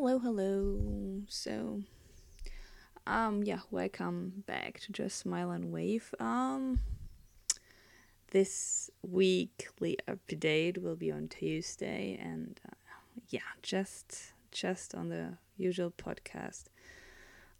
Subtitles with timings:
[0.00, 0.78] Hello, hello.
[1.26, 1.82] So,
[3.04, 6.14] um, yeah, welcome back to Just Smile and Wave.
[6.20, 6.78] Um,
[8.30, 12.76] this weekly update will be on Tuesday, and uh,
[13.30, 16.66] yeah, just just on the usual podcast.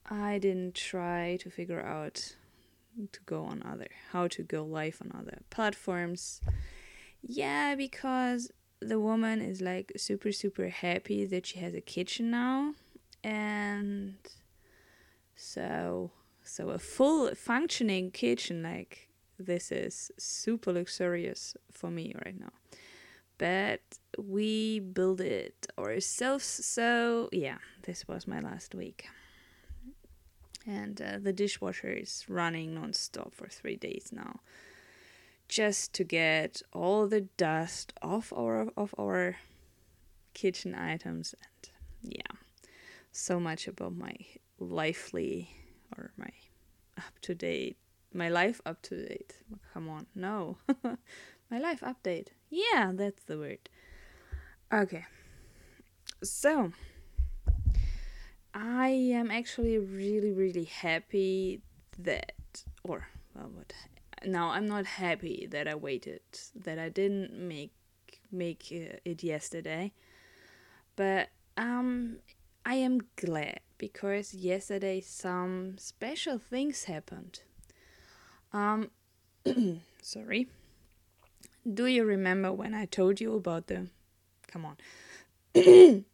[0.09, 2.37] I didn't try to figure out
[3.11, 6.41] to go on other how to go live on other platforms.
[7.21, 12.75] Yeah, because the woman is like super super happy that she has a kitchen now
[13.25, 14.17] and
[15.35, 16.11] so
[16.43, 22.51] so a full functioning kitchen like this is super luxurious for me right now.
[23.39, 23.81] But
[24.19, 29.09] we build it ourselves so yeah this was my last week.
[30.67, 34.41] And uh, the dishwasher is running non-stop for three days now
[35.49, 39.37] just to get all the dust off our of our
[40.35, 41.73] kitchen items and
[42.15, 42.37] yeah
[43.13, 44.15] so much about my
[44.59, 45.51] lively
[45.97, 46.31] or my
[46.97, 47.77] up to date
[48.13, 49.35] my life up to date
[49.73, 50.59] come on no.
[51.51, 52.29] My life update.
[52.51, 53.69] Yeah that's the word.
[54.73, 55.05] Okay.
[56.23, 56.73] So
[58.55, 61.61] i am actually really really happy
[61.99, 62.33] that
[62.83, 63.73] or well what
[64.25, 66.21] now I'm not happy that I waited,
[66.55, 67.73] that I didn't make
[68.31, 69.93] make it yesterday,
[70.97, 72.19] but um,
[72.65, 77.41] I am glad because yesterday some special things happened.
[78.53, 78.91] Um,
[80.03, 80.49] sorry.
[81.73, 83.89] Do you remember when I told you about the?
[84.47, 84.77] Come on.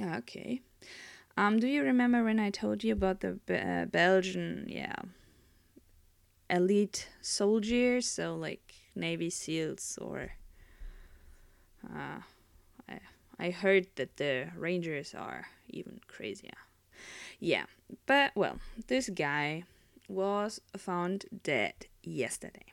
[0.00, 0.60] okay.
[1.36, 4.96] Um, do you remember when I told you about the uh, Belgian, yeah,
[6.50, 10.32] elite soldiers, so like Navy SEALs or
[11.88, 12.20] uh,
[12.88, 13.00] I,
[13.38, 16.58] I heard that the Rangers are even crazier.
[17.38, 17.64] Yeah,
[18.06, 19.64] but well, this guy
[20.08, 22.66] was found dead yesterday.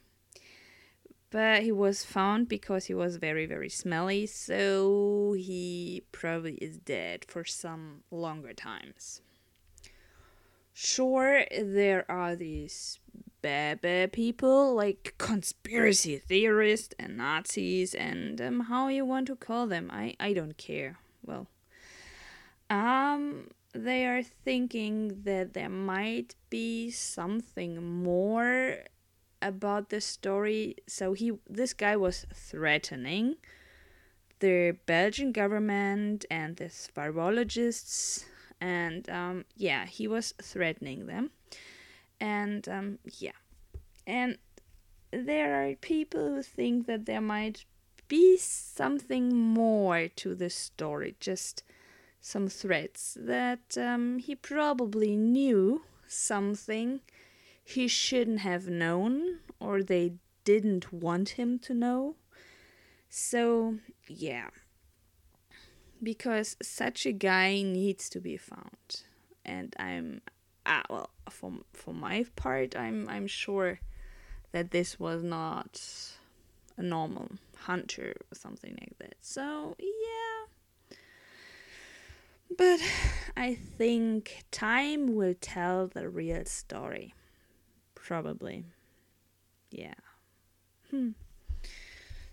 [1.29, 7.25] But he was found because he was very, very smelly, so he probably is dead
[7.27, 9.21] for some longer times.
[10.73, 12.99] Sure, there are these
[13.47, 19.67] bad, bad people like conspiracy theorists and Nazis and um, how you want to call
[19.67, 19.89] them.
[19.89, 20.97] I, I don't care.
[21.25, 21.47] Well,
[22.69, 28.79] um, they are thinking that there might be something more
[29.41, 30.75] about the story.
[30.85, 33.37] So he, this guy was threatening
[34.39, 38.25] the Belgian government and the virologists,
[38.59, 41.31] and um, yeah, he was threatening them
[42.19, 43.31] and um, yeah.
[44.05, 44.37] And
[45.11, 47.65] there are people who think that there might
[48.07, 51.63] be something more to the story just
[52.21, 57.01] some threads that um, he probably knew something
[57.63, 60.13] he shouldn't have known or they
[60.43, 62.15] didn't want him to know.
[63.09, 64.49] So yeah.
[66.01, 69.03] Because such a guy needs to be found.
[69.43, 70.21] And i'm
[70.67, 73.79] uh, well, for for my part, I'm I'm sure
[74.51, 75.81] that this was not
[76.77, 79.15] a normal hunter or something like that.
[79.21, 80.97] So yeah.
[82.57, 82.79] But
[83.35, 87.13] I think time will tell the real story.
[87.93, 88.65] Probably.
[89.69, 89.95] Yeah.
[90.91, 91.09] Hmm.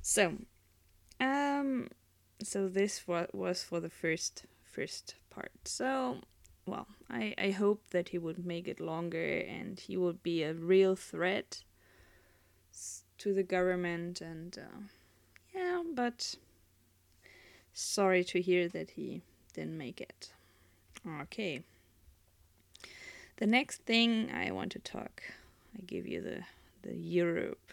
[0.00, 0.34] So,
[1.20, 1.88] um,
[2.42, 5.52] so this was was for the first first part.
[5.64, 6.18] So
[6.66, 10.54] well, I, I hope that he would make it longer and he would be a
[10.54, 11.62] real threat
[13.18, 14.78] to the government and uh,
[15.54, 16.34] yeah, but
[17.72, 19.22] sorry to hear that he
[19.52, 20.32] didn't make it.
[21.20, 21.62] Okay.
[23.36, 25.22] The next thing I want to talk,
[25.76, 26.42] I give you the
[26.82, 27.72] the Europe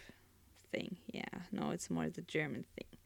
[0.70, 0.96] thing.
[1.12, 2.98] Yeah, no, it's more the German thing.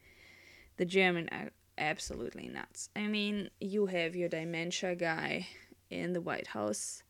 [0.77, 2.89] The German are absolutely nuts.
[2.95, 5.47] I mean, you have your dementia guy
[5.89, 7.03] in the White House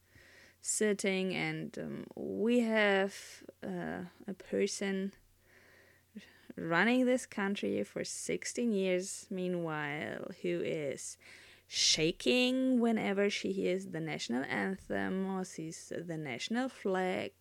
[0.62, 3.14] sitting, and um, we have
[3.64, 5.14] uh, a person
[6.58, 11.18] running this country for 16 years, meanwhile, who is
[11.68, 17.32] shaking whenever she hears the national anthem or sees the national flag.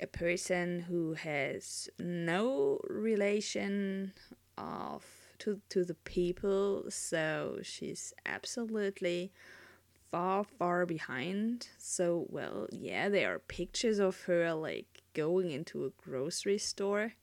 [0.00, 4.12] A person who has no relation
[4.58, 5.04] of
[5.38, 9.32] to to the people, so she's absolutely
[10.14, 11.66] far, far behind.
[11.76, 17.14] So, well, yeah, there are pictures of her like going into a grocery store.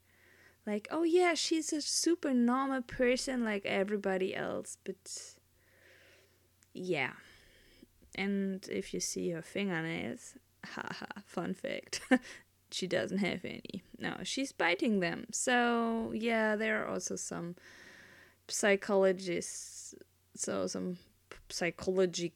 [0.67, 5.35] Like, oh yeah, she's a super normal person like everybody else, but
[6.73, 7.13] yeah.
[8.15, 10.33] And if you see her fingernails,
[10.65, 12.01] haha, fun fact,
[12.71, 13.83] she doesn't have any.
[13.99, 15.27] No, she's biting them.
[15.31, 17.55] So, yeah, there are also some
[18.49, 19.95] psychologists,
[20.35, 20.97] so some
[21.49, 22.33] psychology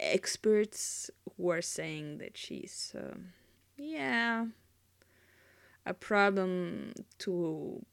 [0.00, 3.32] experts who are saying that she's, um,
[3.76, 4.46] yeah,
[5.84, 7.84] a problem to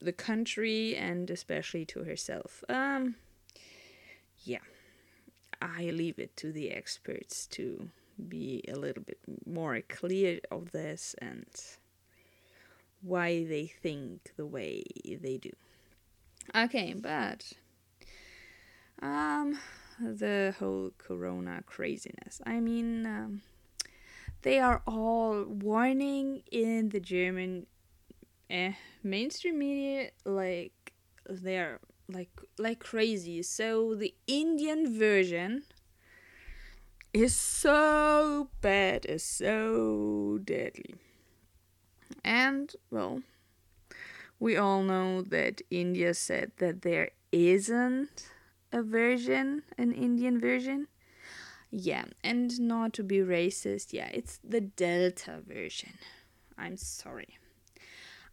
[0.00, 2.62] the country and especially to herself.
[2.68, 3.16] Um,
[4.44, 4.58] yeah,
[5.60, 7.88] I leave it to the experts to
[8.28, 11.46] be a little bit more clear of this and
[13.02, 15.50] why they think the way they do.
[16.54, 17.52] Okay, but
[19.02, 19.58] um,
[20.00, 22.40] the whole corona craziness.
[22.46, 23.42] I mean, um,
[24.42, 27.66] they are all warning in the German
[28.50, 30.92] eh, mainstream media like
[31.28, 33.42] they're like like crazy.
[33.42, 35.64] So the Indian version
[37.12, 40.94] is so bad, is so deadly.
[42.24, 43.22] And well,
[44.38, 48.28] we all know that India said that there isn't
[48.74, 50.88] a version, an Indian version.
[51.70, 55.94] Yeah, and not to be racist, yeah, it's the Delta version.
[56.58, 57.38] I'm sorry.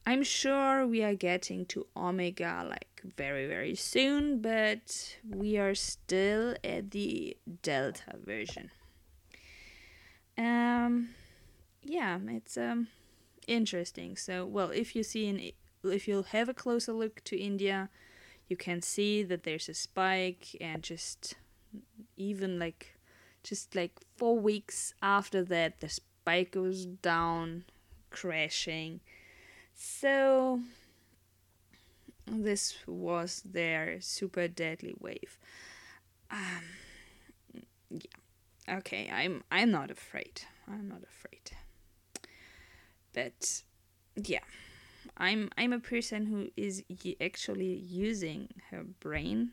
[0.05, 6.55] I'm sure we are getting to Omega like very, very soon, but we are still
[6.63, 8.71] at the Delta version.
[10.37, 11.09] Um,
[11.83, 12.87] yeah, it's um
[13.47, 14.17] interesting.
[14.17, 15.51] So, well, if you see an,
[15.83, 17.89] if you have a closer look to India,
[18.47, 21.35] you can see that there's a spike, and just
[22.17, 22.97] even like
[23.43, 27.65] just like four weeks after that, the spike goes down,
[28.09, 28.99] crashing.
[29.73, 30.61] So,
[32.27, 35.37] this was their super deadly wave.
[36.29, 36.63] Um,
[37.89, 38.77] yeah.
[38.77, 40.43] Okay, I'm I'm not afraid.
[40.67, 41.51] I'm not afraid.
[43.13, 43.63] But
[44.15, 44.39] yeah,
[45.17, 46.83] I'm I'm a person who is
[47.21, 49.51] actually using her brain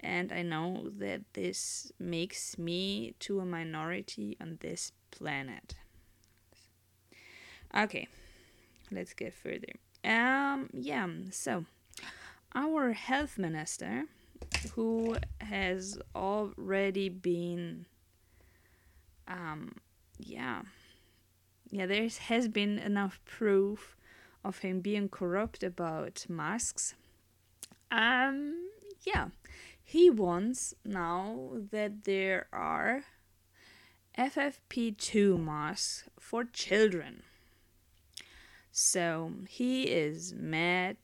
[0.00, 5.74] and I know that this makes me to a minority on this planet.
[7.76, 8.08] Okay,
[8.90, 9.72] let's get further.
[10.04, 11.64] Um, yeah, so
[12.54, 14.04] our health minister,
[14.74, 17.86] who has already been,
[19.26, 19.74] um,
[20.18, 20.62] yeah,
[21.70, 23.96] yeah, there has been enough proof
[24.48, 26.94] of him being corrupt about masks.
[27.90, 28.70] Um,
[29.02, 29.28] yeah,
[29.84, 33.04] he wants now that there are
[34.18, 37.22] FFP2 masks for children.
[38.72, 40.96] So he is mad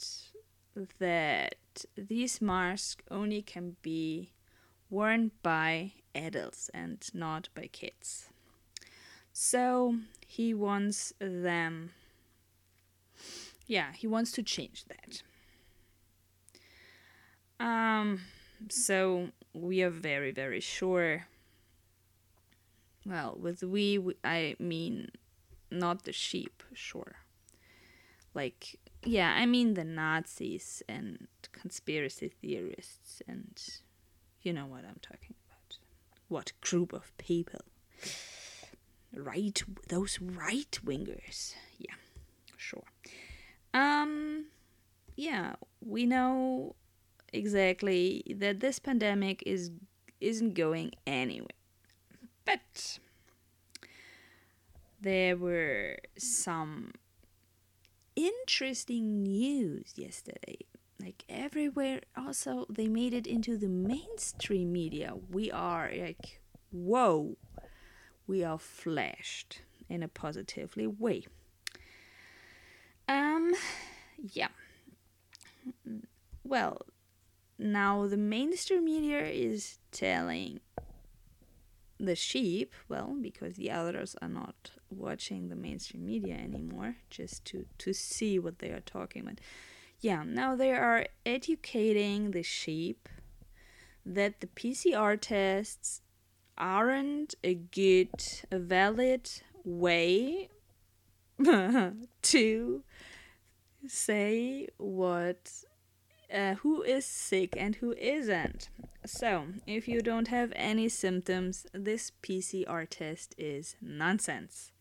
[0.99, 1.57] that
[1.97, 4.33] these masks only can be
[4.91, 8.29] worn by adults and not by kids.
[9.33, 11.91] So he wants them.
[13.67, 15.23] Yeah, he wants to change that.
[17.65, 18.21] Um,
[18.69, 21.27] so we are very, very sure.
[23.07, 25.11] Well, with we, I mean
[25.71, 27.17] not the sheep, sure.
[28.35, 33.61] Like, yeah, I mean the Nazis and conspiracy theorists, and
[34.43, 35.79] you know what I'm talking about.
[36.29, 37.61] What group of people?
[39.15, 41.55] Right, those right wingers.
[41.79, 41.95] Yeah,
[42.57, 42.85] sure.
[43.75, 44.47] Um,
[45.17, 46.77] yeah, we know
[47.33, 49.73] exactly that this pandemic is
[50.21, 51.49] isn't going anywhere.
[52.45, 53.01] But
[55.01, 56.93] there were some
[58.15, 60.59] interesting news yesterday.
[61.01, 65.15] Like everywhere also they made it into the mainstream media.
[65.31, 66.41] We are like
[66.71, 67.37] whoa.
[68.27, 71.25] We are flashed in a positively way.
[73.09, 73.53] Um
[74.19, 74.49] yeah.
[76.43, 76.83] Well,
[77.59, 80.61] now, the mainstream media is telling
[81.99, 87.67] the sheep, well, because the others are not watching the mainstream media anymore, just to,
[87.79, 89.41] to see what they are talking about.
[90.01, 93.09] Yeah, now they are educating the sheep
[94.05, 96.03] that the PCR tests
[96.59, 98.11] aren't a good,
[98.51, 99.31] a valid
[99.65, 100.49] way
[102.23, 102.83] to
[103.87, 105.51] say what
[106.33, 108.69] uh, who is sick and who isn't.
[109.07, 114.73] So, if you don't have any symptoms, this PCR test is nonsense.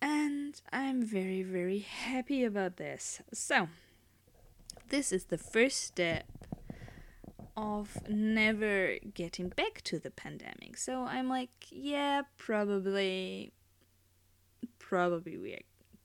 [0.00, 3.20] And I'm very, very happy about this.
[3.32, 3.68] So,
[4.90, 6.26] this is the first step
[7.56, 10.76] of never getting back to the pandemic.
[10.76, 13.52] So I'm like, yeah, probably
[14.78, 15.60] probably we are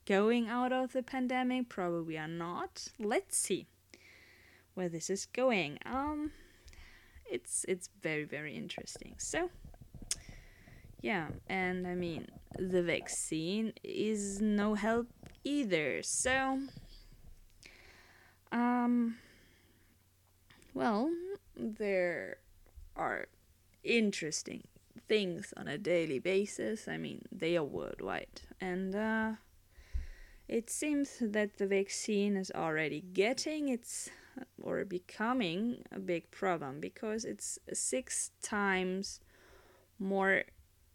[0.09, 2.87] going out of the pandemic, probably are not.
[2.97, 3.67] Let's see
[4.73, 5.77] where this is going.
[5.85, 6.31] Um
[7.29, 9.13] it's it's very very interesting.
[9.19, 9.51] So
[11.01, 15.07] yeah, and I mean the vaccine is no help
[15.43, 16.01] either.
[16.01, 16.59] So
[18.51, 19.17] um
[20.73, 21.11] well,
[21.55, 22.37] there
[22.95, 23.27] are
[23.83, 24.63] interesting
[25.07, 26.87] things on a daily basis.
[26.87, 28.41] I mean, they are worldwide.
[28.61, 29.31] And uh,
[30.49, 34.09] it seems that the vaccine is already getting its
[34.61, 39.19] or becoming a big problem because it's six times
[39.99, 40.43] more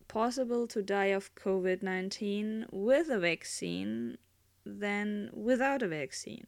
[0.08, 4.18] possible to die of COVID 19 with a vaccine
[4.66, 6.46] than without a vaccine.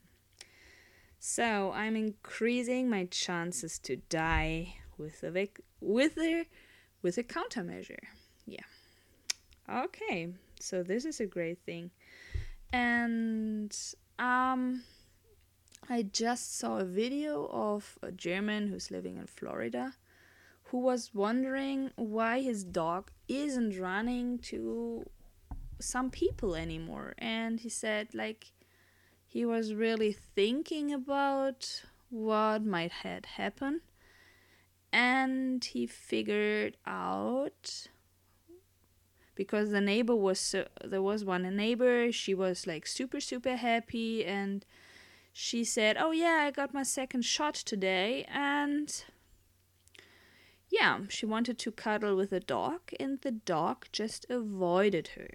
[1.18, 6.46] So I'm increasing my chances to die with a vac- with a
[7.02, 8.04] with a countermeasure.
[8.46, 8.66] Yeah.
[9.68, 10.28] Okay.
[10.60, 11.90] So this is a great thing.
[12.72, 13.76] And
[14.18, 14.82] um
[15.88, 19.94] I just saw a video of a German who's living in Florida
[20.70, 25.04] who was wondering why his dog isn't running to
[25.78, 27.14] some people anymore.
[27.18, 28.52] And he said like
[29.26, 33.80] he was really thinking about what might had happened
[34.92, 37.88] and he figured out
[39.36, 43.56] because the neighbor was so, there was one a neighbor she was like super super
[43.56, 44.66] happy and
[45.32, 49.04] she said oh yeah i got my second shot today and
[50.70, 55.30] yeah she wanted to cuddle with the dog and the dog just avoided her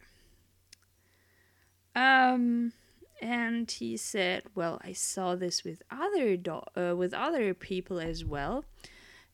[1.95, 2.73] um
[3.21, 8.25] and he said, "Well, I saw this with other do- uh, with other people as
[8.25, 8.65] well,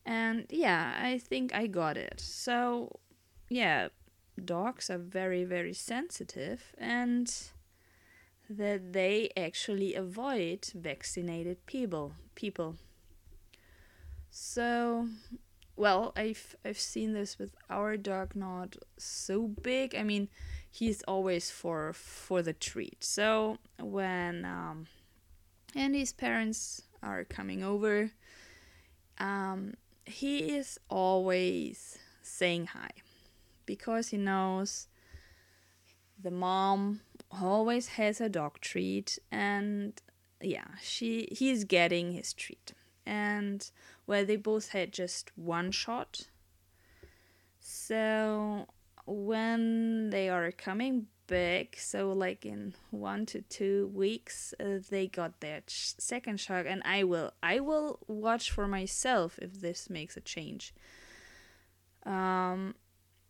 [0.04, 3.00] and yeah, I think I got it." So,
[3.48, 3.88] yeah,
[4.38, 7.32] dogs are very very sensitive, and
[8.48, 12.12] that they actually avoid vaccinated people.
[12.34, 12.76] People.
[14.30, 15.08] So,
[15.76, 19.94] well, I've I've seen this with our dog, not so big.
[19.94, 20.28] I mean
[20.70, 23.02] he's always for for the treat.
[23.02, 24.86] So when um,
[25.74, 28.10] Andy's parents are coming over,
[29.18, 32.90] um, he is always saying hi
[33.68, 34.88] because he knows
[36.18, 39.92] the mom always has a dog treat and
[40.40, 42.72] yeah she he's getting his treat.
[43.04, 43.70] And
[44.06, 46.28] well they both had just one shot.
[47.60, 48.66] So
[49.04, 55.40] when they are coming back, so like in one to two weeks, uh, they got
[55.40, 60.22] their second shot, and I will I will watch for myself if this makes a
[60.22, 60.74] change.
[62.06, 62.74] Um,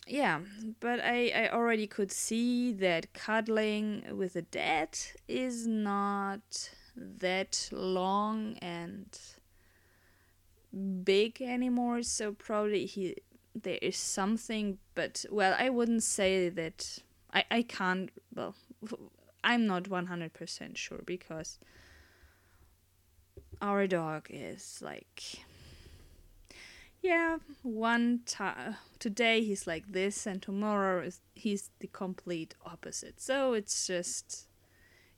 [0.08, 0.40] yeah,
[0.80, 8.56] but I I already could see that cuddling with a dad is not that long
[8.60, 9.06] and
[11.04, 13.14] big anymore so probably he
[13.62, 16.98] there is something, but well, I wouldn't say that.
[17.32, 18.10] I, I can't.
[18.34, 18.54] Well,
[19.44, 21.58] I'm not 100% sure because
[23.60, 25.44] our dog is like.
[27.00, 33.20] Yeah, one time today he's like this, and tomorrow is he's the complete opposite.
[33.20, 34.48] So it's just,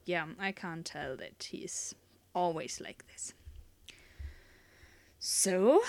[0.05, 1.95] yeah, I can't tell that he's
[2.35, 3.33] always like this.
[5.19, 5.83] So,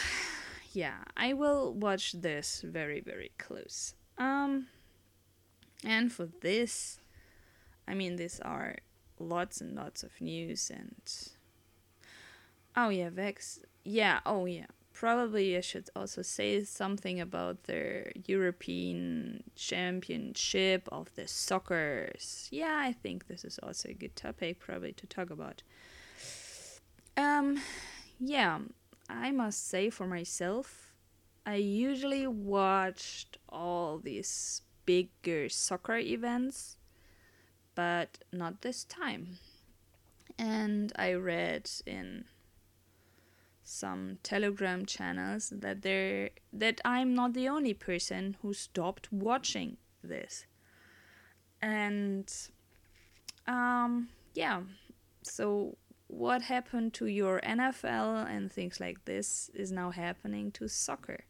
[0.73, 3.93] yeah, I will watch this very, very close.
[4.17, 4.67] Um,
[5.83, 6.99] and for this,
[7.87, 8.77] I mean, these are
[9.19, 11.01] lots and lots of news and.
[12.75, 13.59] Oh yeah, Vex.
[13.83, 14.67] Yeah, oh yeah.
[15.01, 22.47] Probably I should also say something about the European Championship of the Soccers.
[22.51, 25.63] Yeah, I think this is also a good topic probably to talk about.
[27.17, 27.63] Um,
[28.19, 28.59] yeah,
[29.09, 30.93] I must say for myself,
[31.47, 36.77] I usually watched all these bigger soccer events,
[37.73, 39.39] but not this time.
[40.37, 42.25] And I read in
[43.71, 50.45] some telegram channels that there that I'm not the only person who stopped watching this.
[51.61, 52.31] And
[53.47, 54.61] um yeah,
[55.23, 61.23] so what happened to your NFL and things like this is now happening to soccer.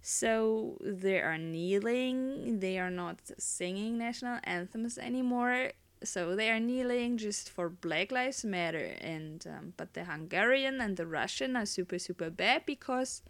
[0.00, 5.72] So they are kneeling, they are not singing national anthems anymore.
[6.04, 10.96] So they are kneeling just for Black Lives Matter, and um, but the Hungarian and
[10.96, 13.22] the Russian are super super bad because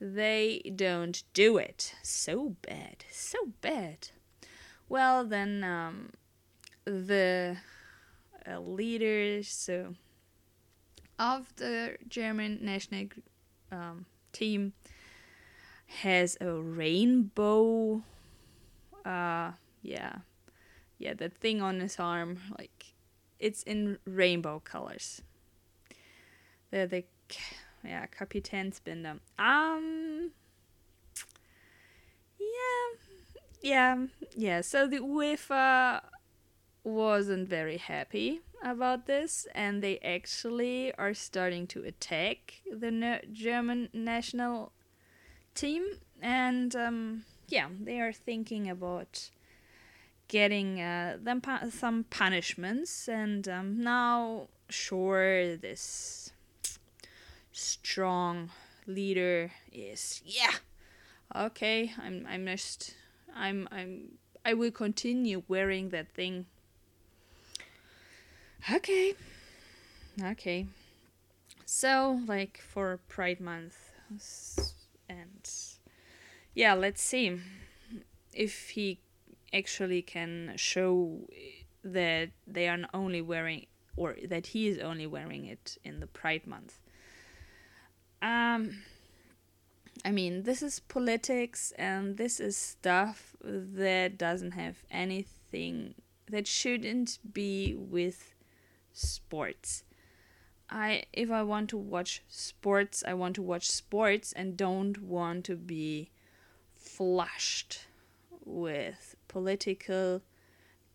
[0.00, 1.94] they don't do it.
[2.02, 4.10] So bad, so bad.
[4.88, 6.10] Well, then um,
[6.84, 7.56] the
[8.50, 9.94] uh, leaders so
[11.18, 13.08] of the German national
[13.72, 14.72] um, team
[16.02, 18.02] has a rainbow.
[19.04, 19.52] Uh,
[19.82, 20.18] yeah
[20.98, 22.94] yeah, that thing on his arm, like
[23.38, 25.22] it's in rainbow colors.
[26.70, 27.04] The the
[27.84, 29.20] yeah, Kapitänsbinde.
[29.38, 30.32] Um
[32.40, 32.88] yeah,
[33.62, 34.60] yeah, yeah.
[34.60, 36.02] So the UEFA
[36.84, 44.72] wasn't very happy about this, and they actually are starting to attack the German national
[45.54, 45.84] team,
[46.20, 49.30] and um, yeah, they are thinking about
[50.28, 56.32] getting uh, them some punishments, and um, now, sure, this
[57.52, 58.50] strong
[58.86, 60.54] leader is yeah,
[61.34, 61.92] okay.
[62.00, 62.94] I'm I'm just
[63.34, 66.46] I'm I'm I will continue wearing that thing.
[68.70, 69.14] Okay,
[70.22, 70.66] okay.
[71.64, 73.76] So like for Pride Month,
[75.08, 75.50] and
[76.54, 77.40] yeah, let's see
[78.32, 78.98] if he
[79.52, 81.28] actually can show
[81.84, 86.46] that they are only wearing or that he is only wearing it in the Pride
[86.46, 86.78] month.
[88.22, 88.82] Um,
[90.04, 95.94] I mean, this is politics and this is stuff that doesn't have anything
[96.30, 98.34] that shouldn't be with
[98.92, 99.84] sports.
[100.70, 105.44] I if I want to watch sports, I want to watch sports and don't want
[105.46, 106.10] to be
[106.76, 107.86] flushed
[108.44, 110.22] with political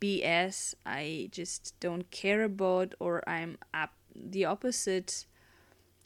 [0.01, 5.25] BS I just don't care about or I'm up the opposite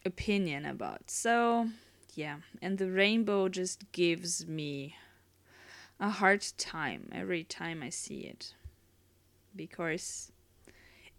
[0.05, 1.09] opinion about.
[1.09, 1.69] So,
[2.13, 4.95] yeah, and the rainbow just gives me
[5.99, 8.53] a hard time every time I see it
[9.55, 10.31] because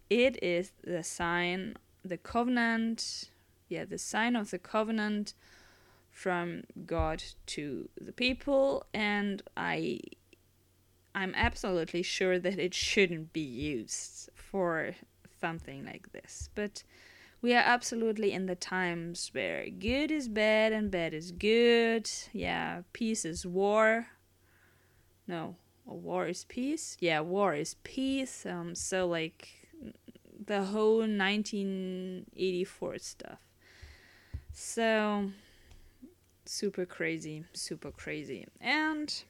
[0.09, 3.29] it is the sign, the covenant,
[3.67, 5.33] yeah, the sign of the covenant
[6.09, 9.99] from God to the people, and I
[11.19, 14.95] I'm absolutely sure that it shouldn't be used for
[15.41, 16.49] something like this.
[16.55, 16.83] But
[17.41, 22.09] we are absolutely in the times where good is bad and bad is good.
[22.31, 24.07] Yeah, peace is war.
[25.27, 26.95] No, war is peace.
[27.01, 28.45] Yeah, war is peace.
[28.45, 29.49] Um, so like
[30.45, 33.39] the whole 1984 stuff.
[34.53, 35.31] So
[36.45, 39.23] super crazy, super crazy, and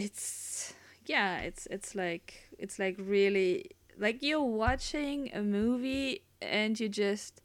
[0.00, 0.74] it's
[1.06, 7.42] yeah it's it's like it's like really like you're watching a movie and you just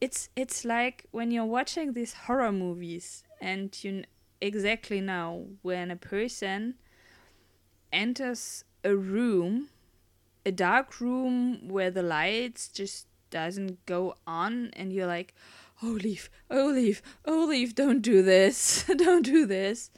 [0.00, 4.04] it's it's like when you're watching these horror movies and you
[4.40, 6.74] exactly know when a person
[7.92, 9.68] enters a room
[10.44, 15.34] a dark room where the lights just doesn't go on and you're like
[15.82, 19.90] oh leave oh leave oh leave don't do this don't do this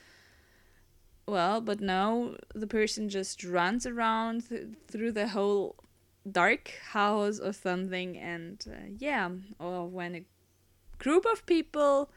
[1.26, 5.76] well, but now the person just runs around th- through the whole
[6.30, 10.24] dark house or something, and uh, yeah, or when a
[10.98, 12.10] group of people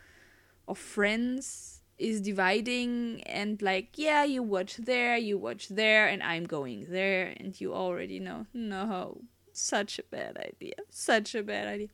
[0.66, 6.44] or friends is dividing and like yeah you watch there you watch there and i'm
[6.44, 9.18] going there and you already know no
[9.52, 11.88] such a bad idea such a bad idea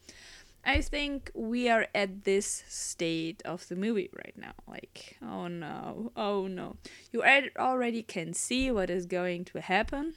[0.66, 4.54] I think we are at this state of the movie right now.
[4.66, 6.78] Like, oh no, oh no.
[7.12, 7.24] You
[7.58, 10.14] already can see what is going to happen.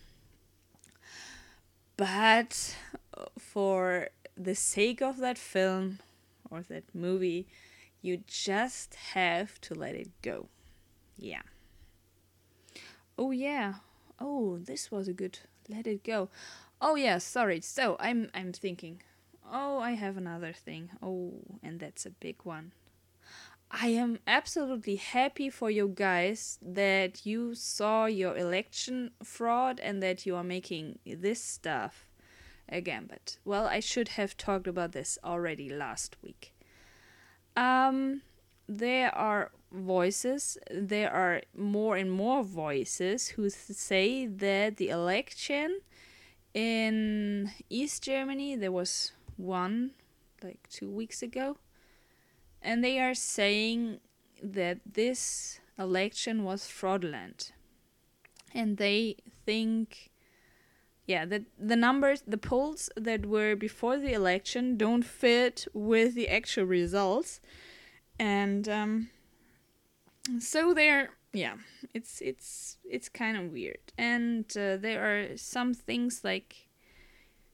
[1.97, 2.77] But
[3.17, 5.99] uh, for the sake of that film
[6.51, 7.49] or that movie,
[8.01, 10.49] you just have to let it go.
[11.17, 11.43] Yeah.
[13.19, 13.75] Oh yeah.
[14.21, 16.29] Oh, this was a good let it go.
[16.81, 17.61] Oh yeah, sorry.
[17.63, 19.03] So, I'm I'm thinking
[19.53, 20.91] Oh, I have another thing.
[21.03, 22.73] Oh, and that's a big one.
[23.71, 30.25] I am absolutely happy for you guys that you saw your election fraud and that
[30.25, 32.09] you are making this stuff
[32.69, 33.07] again.
[33.09, 36.53] But, well, I should have talked about this already last week.
[37.57, 38.23] Um,
[38.69, 45.81] there are voices, there are more and more voices who say that the election
[46.55, 49.92] in East Germany, there was one
[50.42, 51.59] like two weeks ago,
[52.62, 54.01] and they are saying
[54.42, 57.53] that this election was fraudulent,
[58.55, 60.11] and they think
[61.07, 66.29] yeah that the numbers the polls that were before the election don't fit with the
[66.29, 67.40] actual results.
[68.18, 69.11] And um,
[70.38, 71.57] so they're yeah
[71.94, 73.92] it's it's it's kind of weird.
[73.99, 76.68] And uh, there are some things like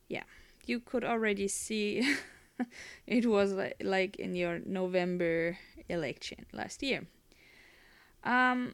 [0.07, 0.23] yeah
[0.65, 2.15] you could already see
[3.07, 5.57] it was like, in your november
[5.89, 7.05] election last year
[8.23, 8.73] um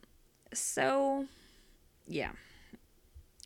[0.53, 1.25] so
[2.07, 2.31] yeah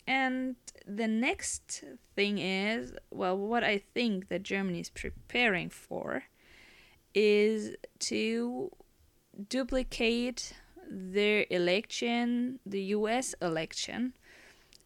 [0.06, 1.84] and the next
[2.16, 6.24] thing is well what i think that germany is preparing for
[7.14, 8.72] is to
[9.50, 10.54] duplicate
[10.90, 14.14] their election, the US election,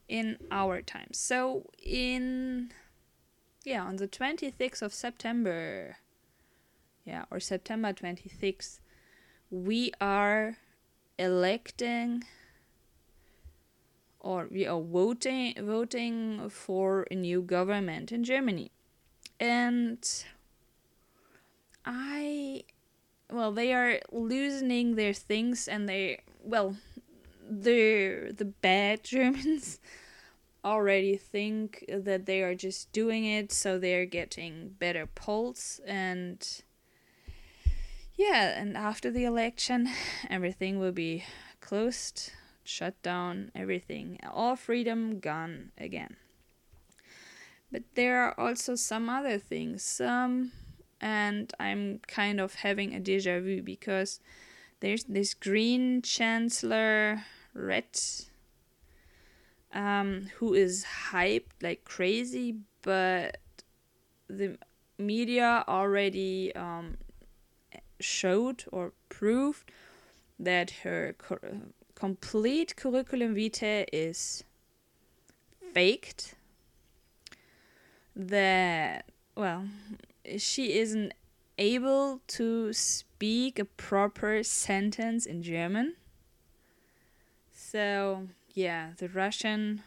[0.08, 1.10] in our time.
[1.12, 2.72] So, in,
[3.67, 5.97] yeah, on the 26th of September,
[7.03, 8.80] yeah, or September 26th,
[9.51, 10.56] we are
[11.19, 12.23] electing
[14.21, 18.71] or we are voting voting for a new government in Germany.
[19.38, 19.99] And
[21.86, 22.63] I
[23.30, 26.77] well, they are loosening their things and they well,
[27.49, 29.80] the the bad Germans
[30.63, 36.63] already think that they are just doing it so they're getting better polls and
[38.15, 39.89] yeah, and after the election
[40.30, 41.24] everything will be
[41.62, 42.32] closed,
[42.63, 46.17] shut down, everything, all freedom gone again.
[47.72, 50.02] But there are also some other things.
[50.02, 50.52] Um
[51.00, 54.20] and I'm kind of having a deja vu because
[54.80, 58.00] there's this green chancellor red
[59.77, 63.37] um, who is hyped like crazy, but
[64.27, 64.57] the
[64.97, 66.97] media already um,
[67.99, 69.71] showed or proved
[70.39, 71.61] that her co-
[71.93, 74.43] complete curriculum vitae is
[75.73, 76.33] faked.
[78.15, 79.65] That, well,
[80.39, 81.13] she isn't
[81.59, 85.95] able to speak a proper sentence in German.
[87.53, 88.27] So,
[88.58, 89.84] yeah, the Russian.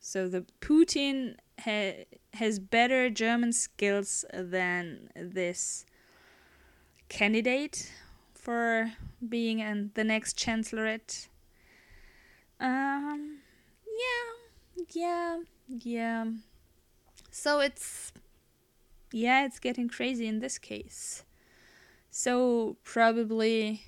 [0.00, 5.84] So, the Putin ha- has better German skills than this
[7.10, 7.92] candidate
[8.34, 8.92] for
[9.26, 11.28] being an, the next chancellorate.
[12.58, 13.40] Um,
[13.86, 15.36] yeah, yeah,
[15.68, 16.24] yeah.
[17.30, 18.12] So it's
[19.12, 21.24] yeah, it's getting crazy in this case.
[22.10, 23.82] So probably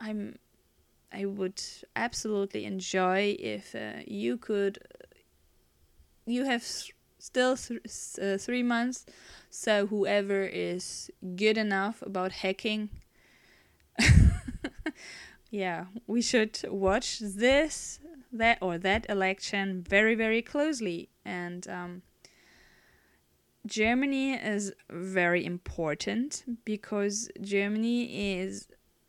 [0.00, 0.38] I'm
[1.12, 1.62] I would
[1.94, 4.78] absolutely enjoy if uh, you could
[6.26, 6.62] you have
[7.18, 7.80] still th-
[8.20, 9.04] uh, 3 months
[9.50, 12.88] so whoever is good enough about hacking
[15.50, 18.00] yeah, we should watch this
[18.32, 21.10] that or that election very very closely.
[21.24, 22.02] And um
[23.66, 28.66] Germany is very important because Germany is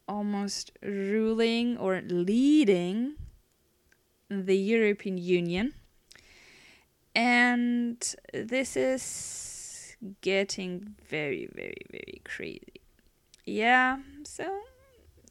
[0.08, 3.16] almost ruling or leading
[4.30, 5.74] the European Union.
[7.16, 12.82] And this is getting very, very, very crazy.
[13.46, 14.62] Yeah, so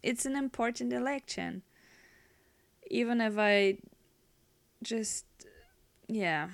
[0.03, 1.63] it's an important election.
[2.91, 3.79] Even if I
[4.83, 5.25] just,
[6.09, 6.49] yeah,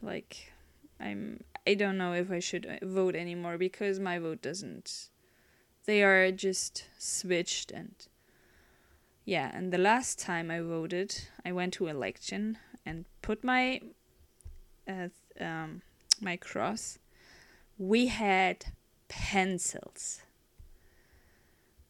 [0.00, 0.52] like,
[1.00, 5.10] I'm I don't know if I should vote anymore because my vote doesn't.
[5.84, 7.94] They are just switched and.
[9.24, 13.80] Yeah, and the last time I voted, I went to election and put my
[14.88, 15.08] uh,
[15.40, 15.82] um,
[16.20, 16.98] my cross.
[17.78, 18.66] We had
[19.08, 20.22] pencils.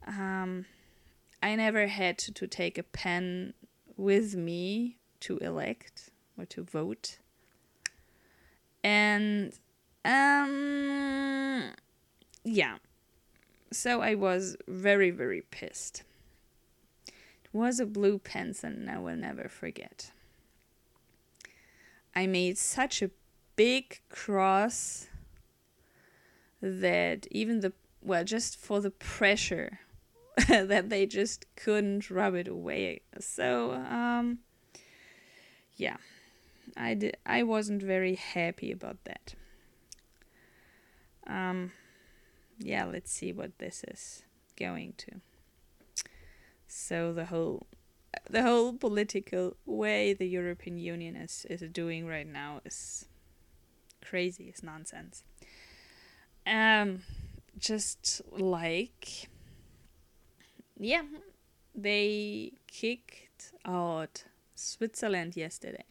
[0.06, 0.66] Um,
[1.42, 3.54] I never had to, take a pen
[3.96, 7.18] with me to elect or to vote.
[8.84, 9.52] And
[10.04, 11.72] um
[12.44, 12.78] yeah.
[13.72, 16.02] So I was very very pissed.
[17.06, 20.12] It was a blue pencil and I will never forget.
[22.14, 23.10] I made such a
[23.56, 25.08] big cross
[26.60, 29.80] that even the well just for the pressure
[30.48, 33.00] that they just couldn't rub it away.
[33.18, 34.38] So um
[35.76, 35.96] yeah.
[36.76, 39.34] I did I wasn't very happy about that.
[41.26, 41.72] Um
[42.62, 44.22] yeah, let's see what this is
[44.56, 45.20] going to.
[46.68, 47.66] So the whole
[48.28, 53.06] the whole political way the European Union is is doing right now is
[54.04, 55.24] crazy, it's nonsense.
[56.46, 57.02] Um
[57.58, 59.28] just like
[60.78, 61.02] yeah,
[61.74, 65.84] they kicked out Switzerland yesterday.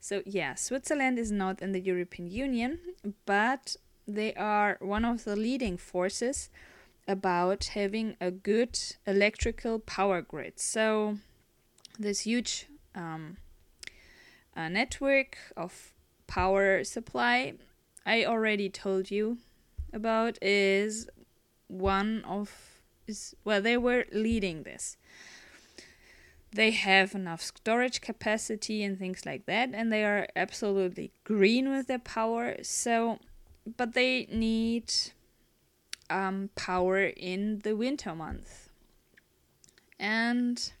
[0.00, 2.78] So, yeah, Switzerland is not in the European Union,
[3.24, 6.50] but they are one of the leading forces
[7.06, 10.58] about having a good electrical power grid.
[10.58, 11.18] So,
[11.98, 13.36] this huge um,
[14.56, 15.92] uh, network of
[16.26, 17.54] power supply
[18.06, 19.38] I already told you
[19.92, 21.08] about is
[21.68, 24.96] one of is well they were leading this
[26.52, 31.86] they have enough storage capacity and things like that and they are absolutely green with
[31.86, 33.18] their power so
[33.76, 34.92] but they need
[36.10, 38.68] um, power in the winter months.
[39.98, 40.72] And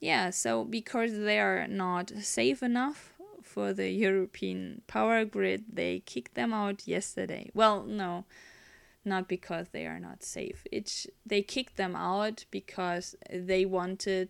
[0.00, 6.34] yeah so because they are not safe enough for the european power grid they kicked
[6.34, 7.50] them out yesterday.
[7.54, 8.24] Well no
[9.04, 10.66] not because they are not safe.
[10.70, 14.28] It's they kicked them out because they wanted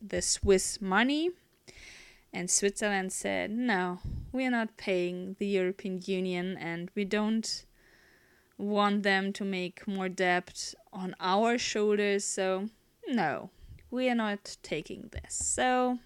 [0.00, 1.30] the Swiss money.
[2.32, 4.00] And Switzerland said, no,
[4.32, 7.64] we're not paying the European Union and we don't
[8.58, 12.24] want them to make more debt on our shoulders.
[12.24, 12.68] So,
[13.08, 13.50] no,
[13.90, 15.34] we are not taking this.
[15.34, 15.98] So,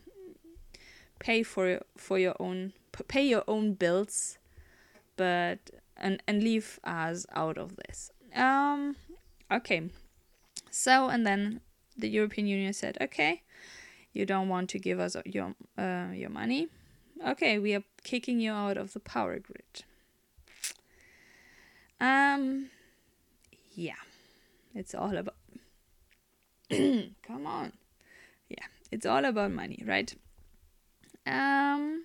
[1.19, 2.73] pay for for your own
[3.09, 4.39] pay your own bills,
[5.17, 5.59] but
[5.97, 8.11] and and leave us out of this.
[8.35, 8.97] Um,
[9.51, 9.91] okay.
[10.71, 11.61] So and then
[11.97, 13.43] the European Union said, okay,
[14.12, 16.68] you don't want to give us your uh, your money?
[17.27, 19.85] Okay we are kicking you out of the power grid.
[22.01, 22.70] Um
[23.75, 24.03] yeah
[24.75, 25.37] it's all about
[26.70, 27.72] come on.
[28.48, 30.14] Yeah it's all about money right?
[31.27, 32.05] Um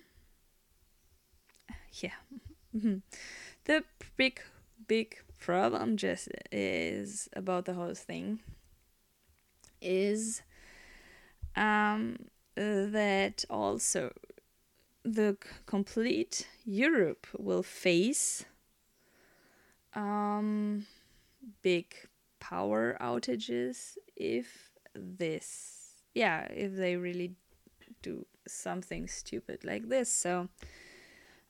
[1.92, 2.12] yeah.
[3.64, 3.84] The
[4.16, 4.40] big
[4.86, 8.40] big problem just is about the whole thing
[9.80, 10.42] is
[11.58, 12.16] um,
[12.54, 14.12] that also
[15.04, 18.44] the complete Europe will face
[19.94, 20.86] um,
[21.62, 21.94] big
[22.38, 27.34] power outages if this, yeah, if they really
[28.02, 30.12] do something stupid like this.
[30.12, 30.48] So,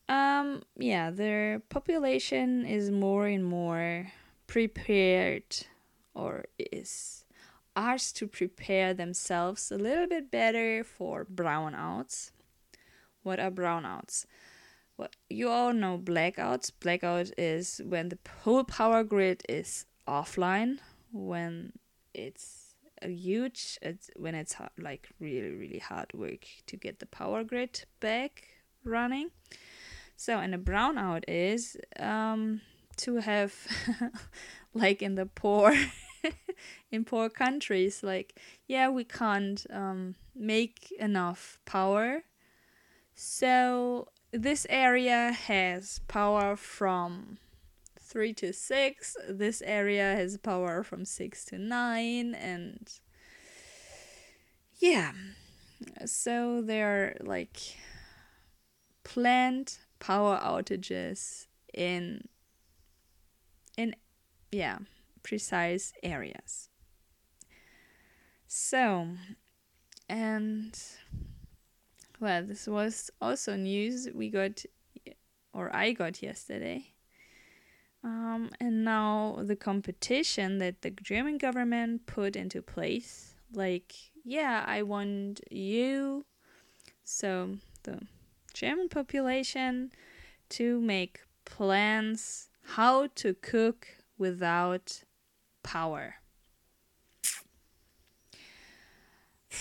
[0.08, 4.10] um, yeah, their population is more and more
[4.46, 5.66] prepared
[6.14, 7.24] or is
[7.78, 12.32] asked to prepare themselves a little bit better for brownouts.
[13.22, 14.26] What are brownouts?
[14.96, 16.72] Well, you all know blackouts.
[16.80, 20.78] Blackout is when the whole power grid is offline,
[21.12, 21.72] when
[22.14, 27.06] it's a huge, it's when it's hard, like really, really hard work to get the
[27.06, 28.42] power grid back
[28.82, 29.30] running.
[30.16, 32.60] So, and a brownout is um,
[32.96, 33.54] to have,
[34.74, 35.76] like in the poor
[36.90, 42.22] in poor countries like yeah we can't um, make enough power.
[43.14, 47.38] So this area has power from
[47.98, 52.90] 3 to 6 this area has power from 6 to 9 and
[54.78, 55.12] yeah.
[56.06, 57.58] So there are like
[59.04, 62.28] planned power outages in
[63.76, 63.94] in
[64.52, 64.78] yeah
[65.28, 66.70] precise areas.
[68.46, 69.08] So,
[70.08, 70.74] and
[72.18, 74.64] well, this was also news we got,
[75.52, 76.94] or I got yesterday.
[78.02, 83.92] Um, and now the competition that the German government put into place, like,
[84.24, 86.24] yeah, I want you,
[87.04, 88.00] so the
[88.54, 89.92] German population,
[90.50, 95.02] to make plans how to cook without
[95.68, 96.14] power.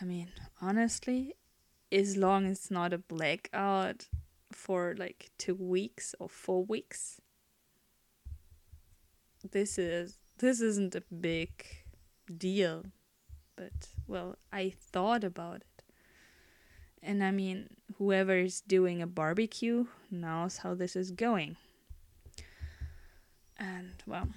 [0.00, 0.28] I mean,
[0.62, 1.34] honestly,
[1.90, 4.06] as long as it's not a blackout
[4.52, 7.20] for like two weeks or four weeks,
[9.50, 11.50] this is this isn't a big
[12.38, 12.84] deal.
[13.56, 15.82] But well, I thought about it.
[17.02, 21.56] And I mean, whoever is doing a barbecue knows how this is going.
[23.58, 24.28] And well,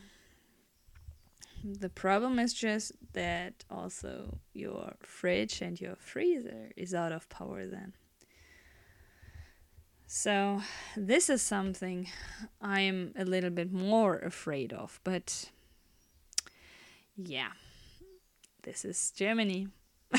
[1.63, 7.65] the problem is just that also your fridge and your freezer is out of power
[7.65, 7.93] then.
[10.09, 10.61] So,
[10.95, 12.07] this is something
[12.61, 15.51] I'm a little bit more afraid of, but
[17.17, 17.51] yeah,
[18.63, 19.67] this is Germany.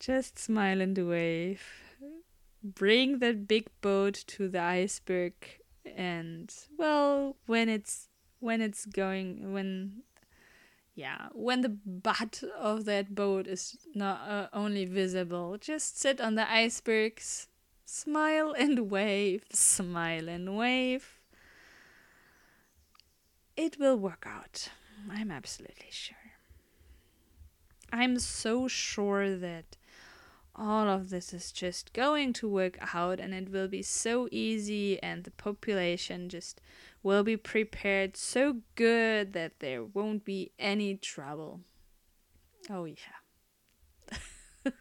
[0.00, 1.62] Just smile and wave.
[2.62, 5.32] Bring that big boat to the iceberg,
[5.96, 8.08] and well, when it's
[8.44, 10.02] when it's going when
[10.94, 16.36] yeah, when the butt of that boat is not uh, only visible, just sit on
[16.36, 17.48] the icebergs,
[17.84, 21.18] smile and wave, smile and wave.
[23.56, 24.68] It will work out.
[25.10, 26.16] I'm absolutely sure.
[27.92, 29.76] I'm so sure that
[30.56, 35.02] all of this is just going to work out and it will be so easy
[35.02, 36.60] and the population just
[37.02, 41.60] will be prepared so good that there won't be any trouble.
[42.70, 42.96] Oh, yeah.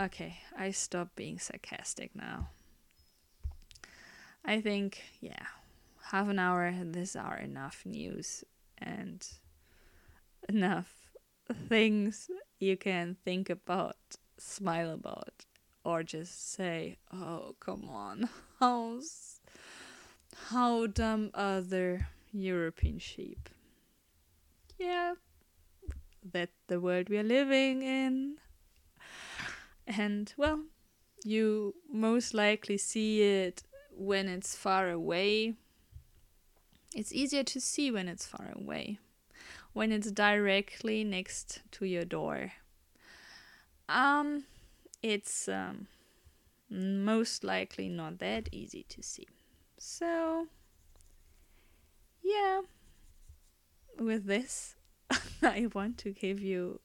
[0.00, 2.50] okay, I stop being sarcastic now.
[4.44, 5.46] I think, yeah,
[6.10, 8.44] half an hour, this are enough news
[8.78, 9.26] and
[10.48, 10.92] enough
[11.68, 13.96] things you can think about,
[14.38, 15.44] smile about,
[15.84, 18.28] or just say, oh, come on,
[18.60, 19.00] how,
[20.50, 22.00] how dumb are the
[22.32, 23.48] European sheep?
[24.78, 25.14] Yeah,
[26.32, 28.36] that's the world we are living in.
[29.86, 30.64] And, well,
[31.24, 33.62] you most likely see it
[33.96, 35.54] when it's far away.
[36.94, 38.98] It's easier to see when it's far away
[39.76, 42.52] when it's directly next to your door.
[43.90, 44.44] Um,
[45.02, 45.88] it's um,
[46.70, 49.28] most likely not that easy to see.
[49.76, 50.46] So,
[52.22, 52.62] yeah,
[53.98, 54.76] with this,
[55.42, 56.80] I want to give you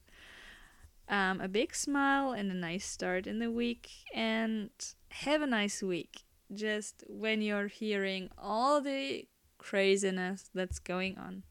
[1.08, 4.70] um, a big smile and a nice start in the week and
[5.12, 6.24] have a nice week.
[6.54, 11.44] Just when you're hearing all the craziness that's going on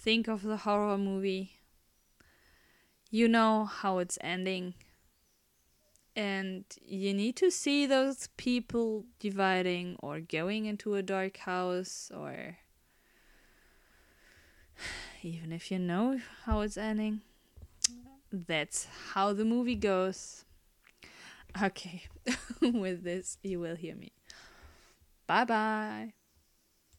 [0.00, 1.52] think of the horror movie.
[3.10, 4.74] You know how it's ending.
[6.16, 12.58] And you need to see those people dividing or going into a dark house or
[15.22, 17.20] even if you know how it's ending.
[18.32, 20.44] That's how the movie goes.
[21.60, 22.04] Okay,
[22.62, 24.12] with this, you will hear me.
[25.26, 26.19] Bye bye.